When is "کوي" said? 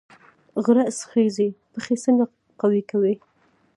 2.89-3.13